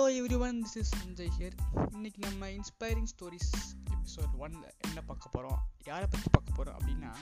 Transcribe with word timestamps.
Everyone 0.38 0.62
this 0.62 0.76
is 0.76 0.94
Sanjay 0.94 1.30
here 1.38 1.52
இன்றைக்கி 1.74 2.18
நம்ம 2.18 2.48
inspiring 2.48 3.06
stories 3.18 3.52
episode 3.84 4.34
ஒன்ல 4.40 4.70
என்ன 4.78 5.02
பார்க்க 5.06 5.28
போகிறோம் 5.30 5.68
யாரை 5.84 6.06
பற்றி 6.10 6.26
பார்க்க 6.30 6.52
போகிறோம் 6.54 6.78
அப்படின்னா 6.78 7.14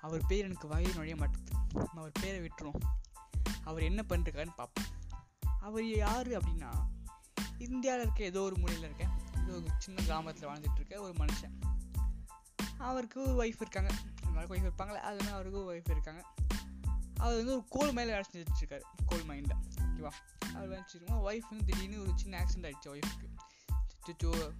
அவர் 0.00 0.26
பேர் 0.26 0.44
எனக்கு 0.44 0.68
வாயில் 0.68 0.94
நுழைய 0.94 1.14
மாட்டேது 1.14 1.54
நம்ம 1.72 1.90
அவர் 1.94 2.12
பேரை 2.20 2.40
விட்டுரும் 2.40 2.80
அவர் 3.64 3.82
என்ன 3.82 4.04
பண்ணிருக்காருன்னு 4.08 4.54
பார்ப்போம். 4.56 4.86
அவர் 5.60 5.96
யார் 5.96 6.28
அப்படின்னா 6.28 6.72
இந்தியாவில் 7.58 8.02
இருக்க 8.02 8.24
ஏதோ 8.24 8.40
ஒரு 8.40 8.56
மூலையில் 8.58 8.84
இருக்க 8.84 9.06
ஏதோ 9.42 9.52
ஒரு 9.52 9.66
சின்ன 9.78 10.02
கிராமத்தில் 10.02 10.48
வாழ்ந்துட்டு 10.48 10.74
இருக்க 10.74 11.00
ஒரு 11.00 11.12
மனுஷன். 11.12 11.60
அவருக்கு 12.78 13.34
ஒரு 13.34 13.48
ஒய்ஃப் 13.48 13.60
இருக்காங்க. 13.60 13.94
எல்லாருக்கும் 14.26 14.58
ஒய்ஃப் 14.58 14.70
இருப்பாங்களே 14.70 15.00
அது 15.00 15.30
அவருக்கு 15.30 15.64
ஒரு 15.64 15.78
ஒய்ஃப் 15.78 15.90
இருக்காங்க. 15.90 16.24
அவர் 17.16 17.36
வந்து 17.36 17.52
ஒரு 17.52 17.64
கோல் 17.68 17.90
மைண்டில் 17.90 17.94
வேலை 17.94 18.24
செஞ்சுட்டு 18.32 18.54
இருக்காரு. 18.60 18.82
கோல் 19.06 19.28
மைண்டில் 19.28 19.68
ஓகேவா 20.10 20.54
அவர் 20.54 20.86
செஞ்சுருக்கோம் 20.92 21.24
ஒய்ஃப் 21.28 21.50
வந்து 21.50 21.64
திடீர்னு 21.66 22.00
ஒரு 22.00 22.12
சின்ன 22.14 22.44
ஆக்சிடென்ட் 22.44 22.70
ஆகிடுச்சு 22.70 22.88
ஒய்ஃப்க்கு 22.88 23.28
சுச்சோ 24.06 24.52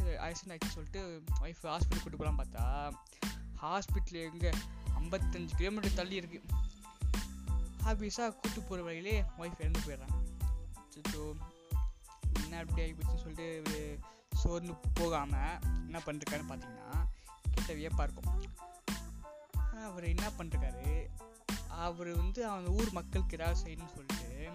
ஆக்சிடென்ட் 0.00 0.52
ஆகிடுச்சு 0.52 0.68
சொல்லிட்டு 0.68 1.22
ஒய்ஃப் 1.40 1.62
ஹாஸ்பிட்டல் 1.62 2.02
கூட்டு 2.02 2.16
போகலாம் 2.16 2.38
பார்த்தா 2.38 2.92
ஹாஸ்பிட்டல் 3.62 4.32
எங்கே? 4.32 4.50
ஐம்பத்தஞ்சு 5.00 5.54
கிலோமீட்டர் 5.56 5.94
தள்ளி 5.94 6.14
இருக்கு. 6.14 6.42
ஆஃபீஸாக 7.84 8.34
கூட்டு 8.40 8.60
போகிற 8.60 8.82
வழியிலே 8.82 9.24
ஒய்ஃப் 9.38 9.58
இறந்து 9.58 9.80
போயிடுறாங்க. 9.80 10.16
சுச்சோ 10.94 11.36
என்ன 12.42 12.58
அப்படி 12.58 12.82
ஆகிப்போச்சுன்னு 12.82 13.22
சொல்லிட்டு 13.22 13.98
சோர்ந்து 14.32 14.74
போகாமல் 14.94 15.58
என்ன 15.62 15.98
பண்ணிருக்காருன்னு 15.98 16.50
பார்த்தீங்கன்னா 16.50 17.06
கிட்ட 17.50 17.72
வியப்பாக 17.72 18.02
இருக்கும் 18.02 18.50
அவர் 19.84 20.04
என்ன 20.04 20.30
பண்ணிருக்காரு? 20.38 21.06
அவர் 21.68 22.08
வந்து 22.16 22.46
அந்த 22.48 22.70
ஊர் 22.70 22.92
மக்களுக்கு 22.92 23.36
ஏதாவது 23.36 23.60
செய்யணும்னு 23.64 23.94
சொல்லிட்டு 23.94 24.50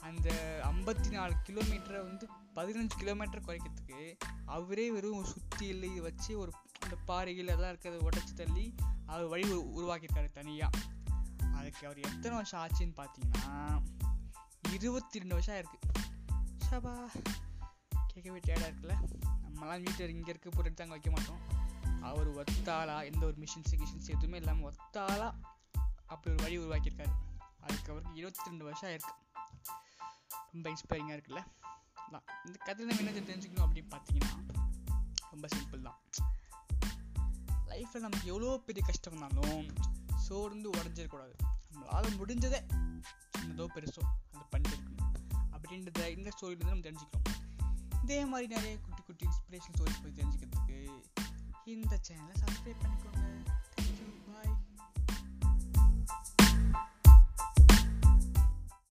அந்த 0.00 0.28
ஐம்பத்தி 0.64 1.10
நாலு 1.10 1.34
கிலோமீட்டரை 1.48 2.00
வந்து 2.02 2.28
பதினஞ்சு 2.54 2.96
கிலோமீட்டர் 2.98 3.40
குறைக்கிறதுக்கு 3.40 4.16
அவரே 4.44 4.90
வெறும் 4.90 5.24
சுற்றி 5.24 5.66
இல்லை 5.66 5.90
இதை 5.90 6.00
வச்சு 6.00 6.38
ஒரு 6.38 6.52
இந்த 6.82 6.96
பாறைகள் 7.04 7.48
அதெல்லாம் 7.48 7.74
இருக்கிறத 7.74 8.08
உடச்சி 8.08 8.34
தள்ளி 8.34 8.74
அவர் 9.06 9.24
வழி 9.24 9.52
உருவாக்கியிருக்காரு 9.52 10.30
தனியாக 10.32 10.78
அதுக்கு 11.54 11.86
அவர் 11.86 11.98
எத்தனை 11.98 12.30
வருஷம் 12.30 12.60
ஆச்சுன்னு 12.60 12.96
பார்த்தீங்கன்னா 12.96 13.82
இருபத்தி 14.72 15.18
ரெண்டு 15.18 15.34
வருஷம் 15.34 15.54
ஆயிருக்கு. 15.54 15.78
ஷபா 16.70 17.06
கேட்கவே 18.06 18.38
டேடாக 18.38 18.68
இருக்குல்ல? 18.70 18.96
நம்மளாம் 19.44 19.82
வீட்டில் 19.82 20.08
இங்கே 20.08 20.30
இருக்க 20.30 20.48
பொருள் 20.48 20.74
தாங்க 20.74 20.92
வைக்க 20.92 21.10
மாட்டோம். 21.10 21.40
அவர் 22.02 22.34
ஒத்தாளா 22.34 23.04
எந்த 23.04 23.26
ஒரு 23.26 23.36
மிஷின்ஸு 23.38 23.72
கிஷின்ஸ் 23.72 24.08
எதுவுமே 24.08 24.36
இல்லாமல் 24.36 24.72
ஒத்தாளா 24.72 25.34
அப்படி 26.06 26.36
ஒரு 26.36 26.42
வழி 26.42 26.58
உருவாக்கியிருக்காரு. 26.58 27.14
அதுக்கு 27.60 27.90
அவருக்கு 27.90 28.14
இருபத்தி 28.14 28.44
ரெண்டு 28.44 28.64
வருஷம் 28.64 28.90
ஆயிருக்கு. 28.90 29.14
ரொம்ப 30.52 30.66
இன்ஸ்பைரிங்காக 30.70 31.16
இருக்குல்ல? 31.18 31.42
தான் 32.12 32.24
இந்த 32.44 32.58
கதையில் 32.64 32.96
நம்ம 32.96 33.10
என்ன 33.10 33.26
தெரிஞ்சுக்கணும் 33.30 33.66
அப்படின்னு 33.66 33.90
பார்த்தீங்கன்னா 33.94 34.32
ரொம்ப 35.30 35.48
சிம்பிள் 35.56 35.82
தான். 35.82 35.98
லைஃப்பில் 37.66 38.04
நமக்கு 38.06 38.26
எவ்வளோ 38.26 38.62
பெரிய 38.66 38.86
கஷ்டம் 38.86 39.18
வந்தாலும் 39.18 39.66
சோர்ந்து 40.16 40.70
உடஞ்சிடக்கூடாது. 40.70 41.34
நம்மளால் 41.72 42.16
முடிஞ்சதே 42.20 42.60
என்னதோ 43.40 43.66
பெருசோ 43.74 44.02
அதை 44.32 44.46
பண்ணிருக்கணும் 44.54 45.12
அப்படின்றத 45.54 46.00
இந்த 46.16 46.30
ஸ்டோரியிலேருந்து 46.34 46.74
நம்ம 46.74 46.86
தெரிஞ்சுக்கிறோம் 46.88 47.36
இதே 48.02 48.24
மாதிரி 48.24 48.54
நிறைய 48.54 48.78
குட்டி 48.78 49.02
குட்டி 49.02 49.24
இன்ஸ்பிரேஷன் 49.26 49.74
ஸ்டோரிஸ் 49.76 50.02
போய் 50.02 50.18
தெரிஞ்சுக்கிறதுக்கு 50.20 50.78
இந்த 51.64 52.00
சேனலை 52.08 52.34
சப்ஸ்கிரைப் 52.42 52.82
பண்ணிக்கோங்க. 52.82 53.47